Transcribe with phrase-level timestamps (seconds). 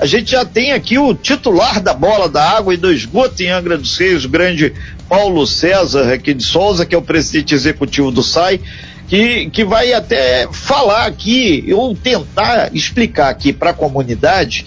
[0.00, 3.50] A gente já tem aqui o titular da bola da água e do esgoto em
[3.50, 4.72] Angra dos Reis, o grande
[5.08, 8.60] Paulo César aqui de Souza, que é o presidente executivo do SAI,
[9.08, 14.66] que, que vai até falar aqui, ou tentar explicar aqui para a comunidade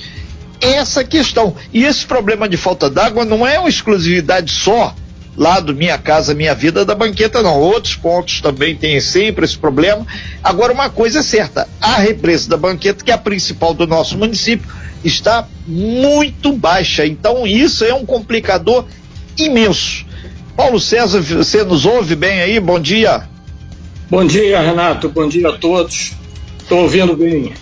[0.59, 1.55] essa questão.
[1.71, 4.93] E esse problema de falta d'água não é uma exclusividade só
[5.37, 7.59] lá do Minha Casa Minha Vida da banqueta, não.
[7.59, 10.05] Outros pontos também têm sempre esse problema.
[10.43, 14.17] Agora, uma coisa é certa: a represa da banqueta, que é a principal do nosso
[14.17, 14.69] município,
[15.03, 17.05] está muito baixa.
[17.05, 18.85] Então, isso é um complicador
[19.37, 20.05] imenso.
[20.55, 22.59] Paulo César, você nos ouve bem aí?
[22.59, 23.23] Bom dia.
[24.09, 25.09] Bom dia, Renato.
[25.09, 26.13] Bom dia a todos.
[26.61, 27.53] Estou ouvindo bem.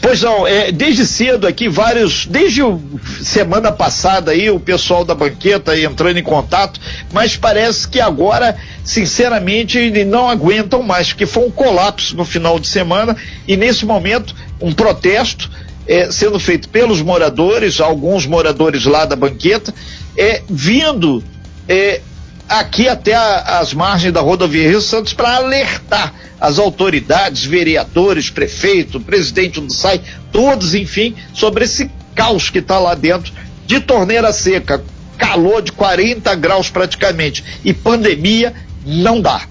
[0.00, 2.80] Pois não, é, desde cedo aqui, vários, desde o,
[3.22, 6.80] semana passada aí, o pessoal da banqueta entrando em contato,
[7.12, 12.68] mas parece que agora, sinceramente, não aguentam mais, porque foi um colapso no final de
[12.68, 13.16] semana
[13.46, 15.50] e nesse momento, um protesto
[15.86, 19.74] é, sendo feito pelos moradores, alguns moradores lá da banqueta,
[20.16, 21.24] é, vindo
[21.68, 22.00] é,
[22.48, 29.00] aqui até a, as margens da rodovia Rio Santos para alertar as autoridades, vereadores, prefeito,
[29.00, 30.00] presidente do SAI,
[30.32, 33.32] todos, enfim, sobre esse caos que está lá dentro
[33.66, 34.82] de torneira seca,
[35.16, 38.54] calor de 40 graus praticamente e pandemia,
[38.86, 39.42] não dá.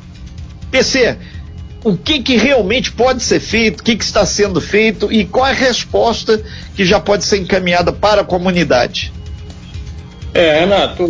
[0.72, 1.18] PC,
[1.84, 5.48] o que, que realmente pode ser feito, o que, que está sendo feito e qual
[5.48, 6.42] é a resposta
[6.75, 9.14] que já pode ser encaminhada para a comunidade?
[10.38, 11.04] É, Renato,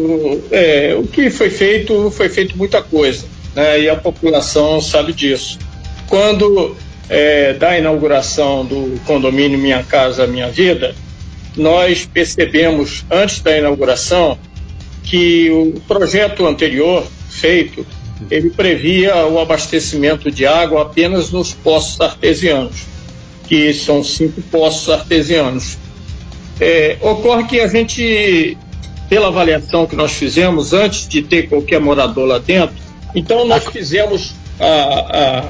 [0.52, 5.60] é, o que foi feito, foi feito muita coisa, né, e a população sabe disso.
[6.08, 6.78] Quando
[7.10, 10.96] é, da inauguração do condomínio Minha Casa Minha Vida,
[11.58, 14.40] nós percebemos, antes da inauguração,
[15.04, 17.86] que o projeto anterior feito,
[18.32, 22.86] ele previa o abastecimento de água apenas nos poços artesianos,
[23.46, 25.78] que são cinco poços artesianos.
[26.62, 28.58] É, ocorre que a gente
[29.10, 32.76] pela avaliação que nós fizemos antes de ter qualquer morador lá dentro.
[33.16, 35.44] Então nós fizemos a, a,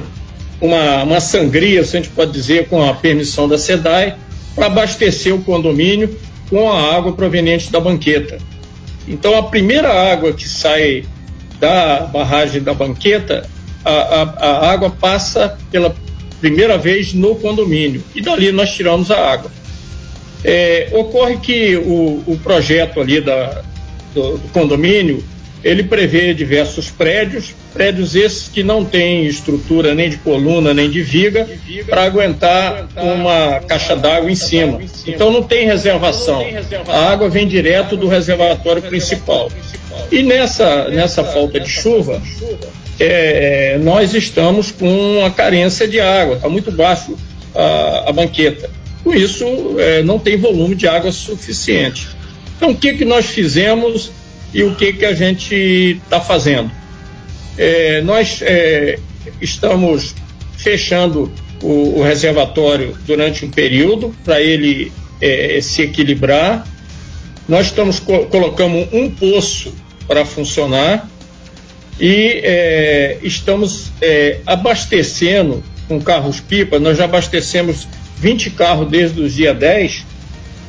[0.62, 4.16] uma, uma sangria, se a gente pode dizer, com a permissão da SEDAI,
[4.56, 6.18] para abastecer o condomínio
[6.50, 8.38] com a água proveniente da banqueta.
[9.08, 11.06] Então a primeira água que sai
[11.60, 13.50] da barragem da banqueta,
[13.84, 15.96] a, a, a água passa pela
[16.40, 19.52] primeira vez no condomínio e dali nós tiramos a água.
[20.44, 23.62] É, ocorre que o, o, projeto ali da,
[24.14, 25.24] do, do, condomínio,
[25.64, 31.02] ele prevê diversos prédios, prédios esses que não têm estrutura nem de coluna nem de
[31.02, 31.48] viga
[31.88, 34.80] para aguentar uma caixa d'água em cima.
[35.06, 36.46] Então não tem reservação.
[36.88, 39.52] A água vem direto do reservatório principal.
[40.12, 42.22] E nessa, nessa falta de chuva,
[43.00, 47.18] é, nós estamos com a carência de água, está muito baixo
[47.54, 48.70] a, a banqueta.
[49.04, 49.46] Com isso,
[49.80, 52.08] é, não tem volume de água suficiente.
[52.56, 54.12] Então, o que, que nós fizemos
[54.54, 56.72] e o que, que a gente está fazendo?
[57.58, 59.00] É, nós é,
[59.42, 60.16] estamos
[60.58, 61.32] fechando
[61.62, 64.92] o, o, reservatório durante um período para ele
[65.22, 66.68] é, se equilibrar.
[67.48, 69.74] Nós estamos co colocando um poço
[70.08, 71.10] para funcionar
[72.00, 76.80] e é, estamos é, abastecendo com carros-pipa.
[76.80, 77.88] Nós já abastecemos
[78.20, 80.06] 20 carros desde o dia 10,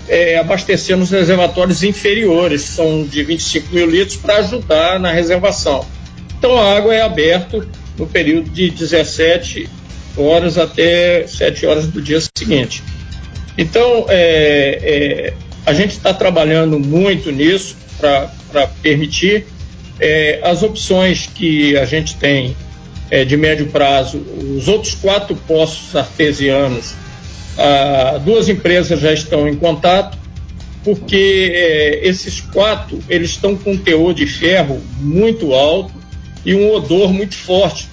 [0.08, 5.84] é, abastecendo os reservatórios inferiores, são de 25 mil litros, para ajudar na reservação.
[6.38, 7.66] Então a água é aberta
[7.98, 9.68] no período de 17
[10.16, 12.82] horas até 7 horas do dia seguinte.
[13.56, 15.34] Então é, é,
[15.66, 19.46] a gente está trabalhando muito nisso para permitir
[20.00, 22.56] é, as opções que a gente tem
[23.10, 24.18] é, de médio prazo,
[24.56, 26.94] os outros quatro poços artesianos
[27.58, 30.16] ah, duas empresas já estão em contato,
[30.84, 35.92] porque eh, esses quatro eles estão com um teor de ferro muito alto
[36.46, 37.88] e um odor muito forte,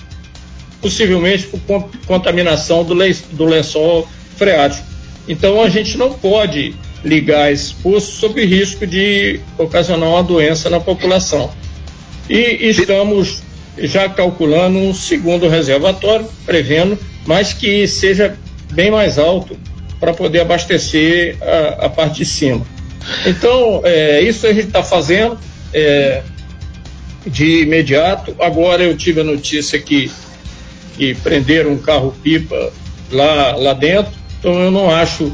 [0.80, 4.86] possivelmente por contaminação do, le do lençol freático.
[5.28, 10.80] Então a gente não pode ligar esse poço sob risco de ocasionar uma doença na
[10.80, 11.51] população.
[12.30, 13.42] E estamos
[13.80, 18.38] já calculando um segundo reservatório, prevendo, mas que seja
[18.75, 19.57] bem mais alto
[20.00, 22.66] para poder abastecer a, a, parte de cima.
[23.25, 25.38] Então, é, isso a gente está fazendo
[25.74, 26.22] é,
[27.25, 28.36] de imediato.
[28.39, 30.12] Agora eu tive a notícia que,
[30.98, 32.72] que prenderam um carro-pipa
[33.12, 35.31] lá, lá dentro, então eu não acho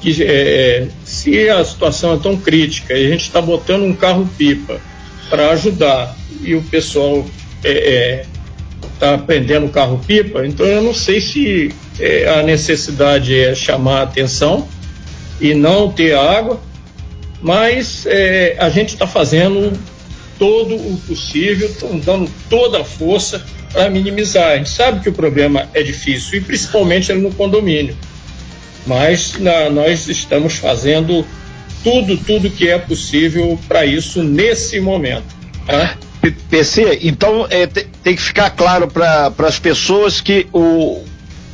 [0.00, 4.80] que é, se a situação é tão crítica e a gente está botando um carro-pipa
[5.28, 7.26] para ajudar e o pessoal
[7.62, 8.24] está é,
[9.00, 14.02] é, prendendo o carro-pipa, então eu não sei se é, a necessidade é chamar a
[14.02, 14.68] atenção
[15.40, 16.60] e não ter água,
[17.40, 19.72] mas é, a gente está fazendo
[20.38, 21.70] todo o possível,
[22.04, 24.52] dando toda a força para minimizar.
[24.52, 27.96] A gente sabe que o problema é difícil, e principalmente no condomínio.
[28.86, 31.24] Mas na, nós estamos fazendo
[31.82, 35.24] tudo, tudo que é possível para isso nesse momento.
[35.66, 35.96] Tá?
[36.50, 41.02] PC, então é, tem que ficar claro para as pessoas que o,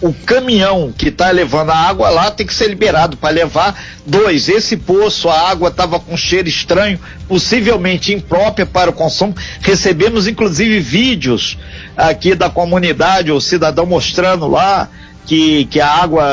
[0.00, 3.80] o caminhão que está levando a água lá tem que ser liberado para levar.
[4.04, 6.98] Dois, esse poço, a água estava com cheiro estranho,
[7.28, 9.34] possivelmente imprópria para o consumo.
[9.60, 11.56] Recebemos inclusive vídeos
[11.96, 14.88] aqui da comunidade, o cidadão mostrando lá
[15.26, 16.24] que, que a água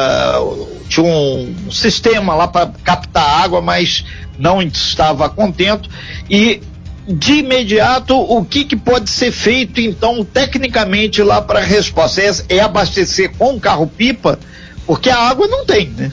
[0.90, 4.06] tinha um sistema lá para captar água, mas
[4.38, 5.90] não estava contento.
[6.30, 6.62] E
[7.08, 12.22] de imediato, o que, que pode ser feito, então, tecnicamente, lá para a resposta?
[12.22, 14.40] É, é abastecer com carro-pipa?
[14.86, 16.12] Porque a água não tem, né?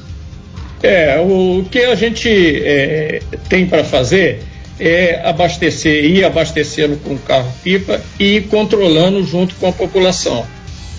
[0.83, 4.43] É, o que a gente é, tem para fazer
[4.79, 10.45] é abastecer, ir abastecendo com carro-pipa e ir controlando junto com a população.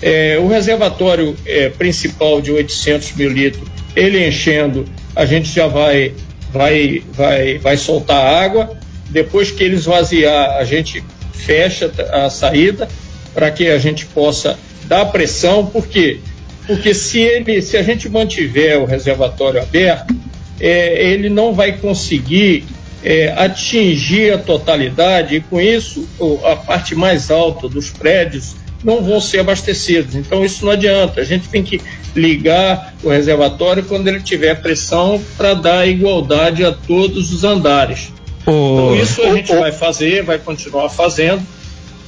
[0.00, 4.84] É, o reservatório é, principal de 800 mil litros, ele enchendo,
[5.14, 6.14] a gente já vai,
[6.52, 8.81] vai, vai, vai soltar água
[9.12, 12.88] depois que ele esvaziar, a gente fecha a saída
[13.34, 16.18] para que a gente possa dar pressão, por quê?
[16.66, 20.14] Porque se, ele, se a gente mantiver o reservatório aberto,
[20.60, 22.64] é, ele não vai conseguir
[23.02, 26.08] é, atingir a totalidade e com isso
[26.44, 28.54] a parte mais alta dos prédios
[28.84, 30.14] não vão ser abastecidos.
[30.14, 31.20] Então isso não adianta.
[31.20, 31.80] A gente tem que
[32.14, 38.12] ligar o reservatório quando ele tiver pressão para dar igualdade a todos os andares.
[38.42, 41.42] Então, isso a gente vai fazer, vai continuar fazendo.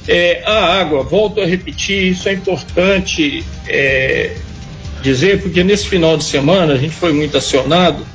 [0.07, 4.35] É, a água, volto a repetir, isso é importante é,
[5.01, 8.05] dizer, porque nesse final de semana a gente foi muito acionado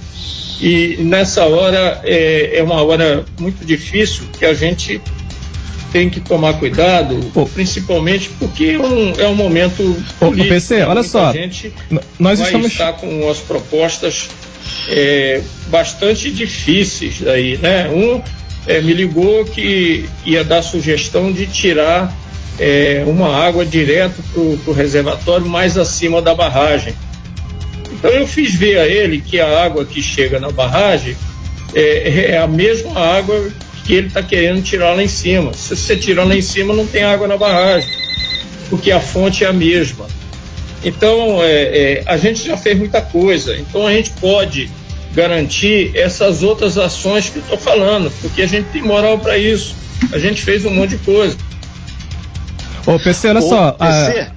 [0.60, 5.00] e nessa hora é, é uma hora muito difícil que a gente
[5.92, 7.18] tem que tomar cuidado,
[7.52, 9.82] principalmente porque é um, é um momento
[10.18, 10.46] político.
[10.46, 11.72] Ô, PC, olha só, a gente
[12.18, 12.70] nós vai estamos...
[12.70, 14.28] estar com as propostas
[14.88, 17.88] é, bastante difíceis aí, né?
[17.88, 18.22] Um
[18.66, 22.14] é, me ligou que ia dar sugestão de tirar
[22.58, 26.94] é, uma água direto para o reservatório mais acima da barragem.
[27.92, 31.16] Então eu fiz ver a ele que a água que chega na barragem
[31.74, 33.50] é, é a mesma água
[33.84, 35.52] que ele está querendo tirar lá em cima.
[35.52, 37.90] Se você tirar lá em cima, não tem água na barragem,
[38.68, 40.06] porque a fonte é a mesma.
[40.82, 43.56] Então, é, é, a gente já fez muita coisa.
[43.56, 44.70] Então, a gente pode
[45.14, 49.74] garantir essas outras ações que eu estou falando, porque a gente tem moral para isso.
[50.12, 51.36] A gente fez um monte de coisa.
[52.86, 53.72] Ô, PC, olha Ô, só.
[53.72, 54.32] PC, a...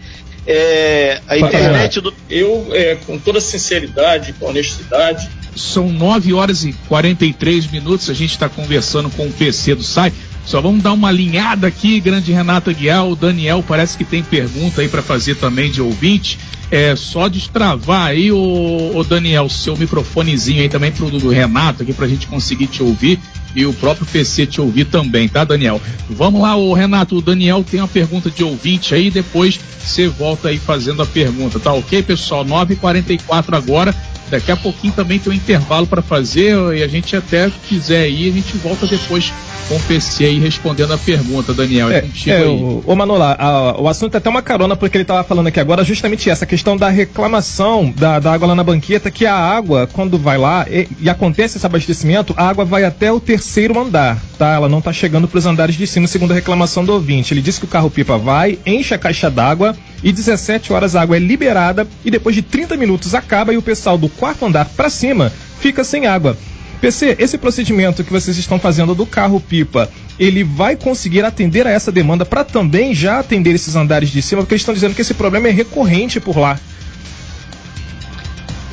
[0.46, 2.14] É, a internet do.
[2.30, 5.30] Eu, é, com toda sinceridade, com honestidade.
[5.56, 8.10] São 9 horas e 43 minutos.
[8.10, 10.18] A gente está conversando com o PC do site.
[10.46, 13.12] Só vamos dar uma alinhada aqui, grande Renata Guial.
[13.12, 16.38] O Daniel parece que tem pergunta aí para fazer também de ouvinte.
[16.70, 21.94] É só destravar aí, o, o Daniel, seu microfonezinho aí também pro do Renato aqui
[21.94, 23.20] pra gente conseguir te ouvir
[23.56, 25.80] e o próprio PC te ouvir também, tá, Daniel?
[26.10, 30.50] Vamos lá, o Renato, o Daniel tem uma pergunta de ouvinte aí, depois você volta
[30.50, 32.44] aí fazendo a pergunta, tá ok, pessoal?
[32.44, 33.96] 9h44 agora.
[34.30, 38.30] Daqui a pouquinho também tem um intervalo para fazer e a gente até quiser ir,
[38.30, 39.32] a gente volta depois
[39.68, 41.90] com o PC aí respondendo a pergunta, Daniel.
[41.90, 45.04] É, é, é o, o Manola, a, o assunto é até uma carona porque ele
[45.04, 49.12] estava falando aqui agora justamente essa questão da reclamação da, da, água lá na banqueta,
[49.12, 53.12] que a água, quando vai lá e, e, acontece esse abastecimento, a água vai até
[53.12, 54.54] o terceiro andar, tá?
[54.54, 57.34] Ela não está chegando para os andares de cima, segundo a reclamação do ouvinte.
[57.34, 61.16] Ele disse que o carro-pipa vai, enche a caixa d'água e 17 horas a água
[61.16, 64.90] é liberada e depois de 30 minutos acaba e o pessoal do quarto andar para
[64.90, 66.38] cima fica sem água.
[66.82, 71.90] PC, esse procedimento que vocês estão fazendo do carro-pipa, ele vai conseguir atender a essa
[71.94, 74.42] demanda para também já atender esses andares de cima?
[74.42, 76.60] Porque eles estão dizendo que esse problema é recorrente por lá.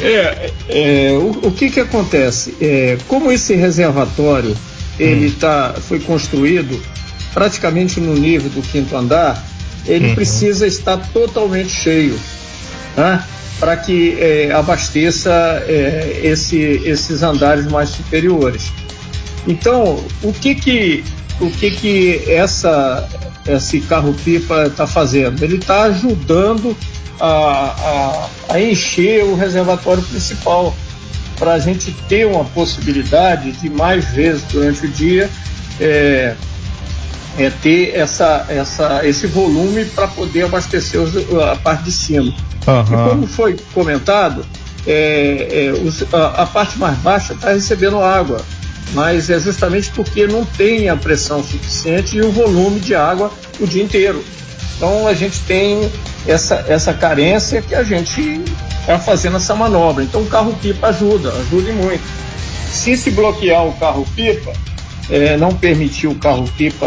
[0.01, 2.57] É, é o, o, que que acontece?
[2.61, 4.57] É, como esse reservatório
[4.99, 5.35] ele hum.
[5.39, 6.83] tá, foi construído
[7.33, 9.41] praticamente no nível do quinto andar,
[9.87, 10.15] ele uhum.
[10.15, 12.19] precisa estar totalmente cheio,
[12.97, 13.23] né?
[13.59, 15.31] para que é, abasteça
[15.67, 18.73] é, esse, esses andares mais superiores.
[19.47, 21.05] Então, o que que,
[21.39, 23.07] o que, que essa,
[23.47, 25.43] esse carro-pipa está fazendo?
[25.43, 26.75] Ele está ajudando
[27.21, 27.29] a,
[28.49, 30.75] a, a encher o reservatório principal
[31.39, 35.29] para a gente ter uma possibilidade de mais vezes durante o dia
[35.79, 36.35] é,
[37.39, 42.35] é, ter essa, essa, esse volume para poder abastecer os, a parte de cima.
[42.67, 42.83] Uhum.
[42.83, 44.45] E como foi comentado,
[44.87, 48.41] é, é, os, a, a, parte mais baixa está recebendo água,
[48.93, 53.67] mas é justamente porque não tem a pressão suficiente e o volume de água o
[53.67, 54.25] dia inteiro.
[54.77, 55.91] Então a gente tem
[56.27, 58.43] essa, essa carência que a gente
[58.81, 60.03] está fazendo essa manobra.
[60.03, 62.03] Então o carro-pipa ajuda, ajuda muito.
[62.71, 64.53] Se se bloquear o carro-pipa,
[65.11, 66.87] é, não permitir o carro-pipa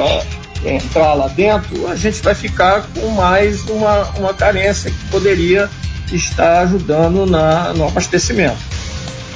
[0.65, 5.70] entrar lá dentro, a gente vai ficar com mais uma, uma carência que poderia
[6.12, 8.73] estar ajudando na, no abastecimento.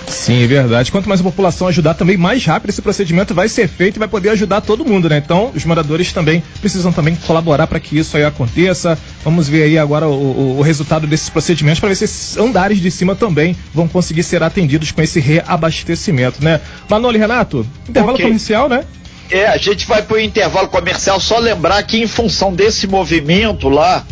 [0.07, 0.91] Sim, é verdade.
[0.91, 4.07] Quanto mais a população ajudar, também mais rápido esse procedimento vai ser feito e vai
[4.07, 5.21] poder ajudar todo mundo, né?
[5.23, 8.97] Então, os moradores também precisam também colaborar para que isso aí aconteça.
[9.23, 12.79] Vamos ver aí agora o, o, o resultado desses procedimentos para ver se esses andares
[12.79, 16.61] de cima também vão conseguir ser atendidos com esse reabastecimento, né?
[16.89, 18.25] Manoli Renato, intervalo okay.
[18.25, 18.85] comercial, né?
[19.29, 23.67] É, a gente vai para o intervalo comercial, só lembrar que em função desse movimento
[23.67, 24.05] lá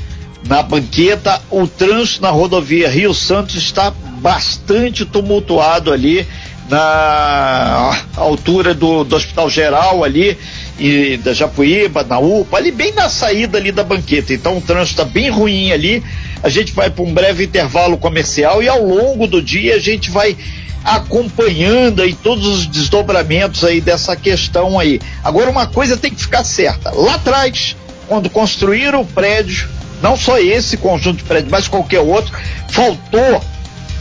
[0.47, 6.27] na banqueta, o trânsito na rodovia Rio Santos está bastante tumultuado ali
[6.69, 10.37] na altura do, do Hospital Geral ali
[10.79, 14.33] e da Japuíba, na UPA, ali bem na saída ali da banqueta.
[14.33, 16.03] Então o trânsito está bem ruim ali.
[16.43, 20.09] A gente vai para um breve intervalo comercial e ao longo do dia a gente
[20.09, 20.35] vai
[20.83, 24.99] acompanhando aí todos os desdobramentos aí dessa questão aí.
[25.23, 26.91] Agora uma coisa tem que ficar certa.
[26.91, 27.75] Lá atrás,
[28.07, 29.67] quando construíram o prédio,
[30.01, 32.31] não só esse conjunto de prédios, mas qualquer outro,
[32.69, 33.41] faltou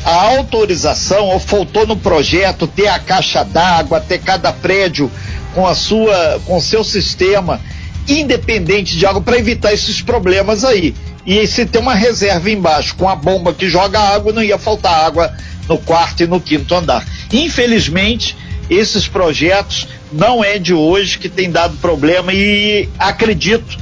[0.05, 5.11] a autorização ou faltou no projeto ter a caixa d'água, ter cada prédio
[5.55, 7.61] com a sua, com seu sistema
[8.07, 10.95] independente de água para evitar esses problemas aí.
[11.25, 15.07] E se tem uma reserva embaixo com a bomba que joga água, não ia faltar
[15.07, 15.33] água
[15.67, 17.07] no quarto e no quinto andar.
[17.33, 18.37] Infelizmente,
[18.69, 23.79] esses projetos não é de hoje que tem dado problema e acredito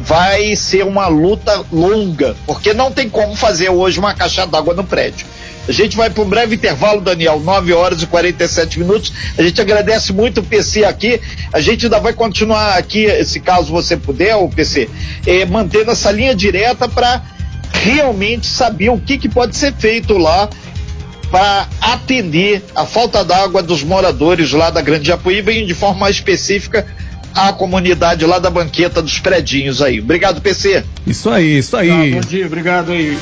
[0.00, 4.82] vai ser uma luta longa, porque não tem como fazer hoje uma caixa d'água no
[4.82, 5.24] prédio.
[5.68, 9.12] A gente vai para um breve intervalo, Daniel, 9 horas e 47 minutos.
[9.38, 11.20] A gente agradece muito o PC aqui.
[11.52, 14.88] A gente ainda vai continuar aqui, se caso você puder, o PC,
[15.26, 17.22] eh, mantendo essa linha direta para
[17.72, 20.48] realmente saber o que, que pode ser feito lá
[21.30, 26.16] para atender a falta d'água dos moradores lá da Grande Japuíba e de forma mais
[26.16, 26.86] específica
[27.34, 30.00] a comunidade lá da banqueta dos predinhos aí.
[30.00, 30.84] Obrigado, PC.
[31.06, 31.90] Isso aí, isso aí.
[31.90, 33.16] Ah, bom dia, obrigado aí.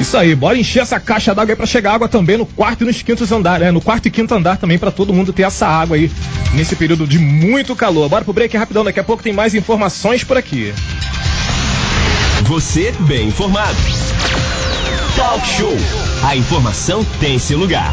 [0.00, 2.86] Isso aí, bora encher essa caixa d'água aí pra chegar água também no quarto e
[2.86, 3.70] nos quintos andares, né?
[3.70, 6.10] No quarto e quinto andar também para todo mundo ter essa água aí
[6.54, 8.08] nesse período de muito calor.
[8.08, 10.72] Bora pro break rapidão, daqui a pouco tem mais informações por aqui.
[12.44, 13.76] Você bem informado.
[15.16, 15.76] Talk Show.
[16.24, 17.92] A informação tem seu lugar.